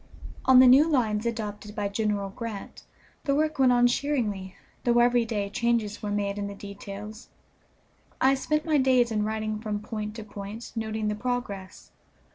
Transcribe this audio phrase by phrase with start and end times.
[0.45, 2.81] On the new lines adopted by General Grant,
[3.25, 7.29] the work went on cheeringly, though every day changes were made in the details.
[8.19, 11.91] I spent my days in riding from point to point, noting the progress.